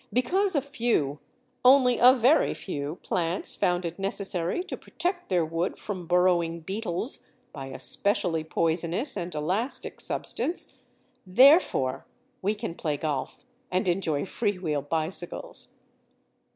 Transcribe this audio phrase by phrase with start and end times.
[0.11, 1.19] Because a few
[1.63, 7.27] (only a very few) plants found it necessary to protect their wood from burrowing beetles
[7.53, 10.73] by a specially poisonous and elastic substance,
[11.27, 12.07] therefore
[12.41, 15.75] we can play golf and enjoy free wheel bicycles.